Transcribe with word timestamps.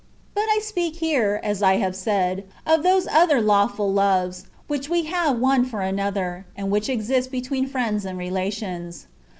But 0.33 0.45
I 0.49 0.57
speak 0.63 0.95
here 0.95 1.39
(as 1.43 1.61
I 1.61 1.75
have 1.75 1.95
said) 1.95 2.45
of 2.65 2.81
those 2.81 3.05
other 3.05 3.39
lawful 3.39 3.93
loves, 3.93 4.47
which 4.65 4.89
we 4.89 5.03
have 5.03 5.37
one 5.37 5.63
for 5.63 5.81
another, 5.81 6.47
and 6.55 6.71
which 6.71 6.89
exist 6.89 7.29
between 7.29 7.67
friends 7.67 8.03
and 8.03 8.17
relations. 8.17 9.05